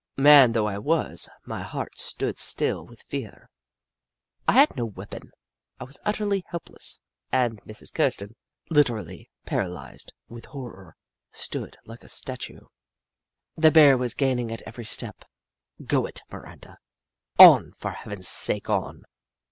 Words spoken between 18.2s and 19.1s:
sake on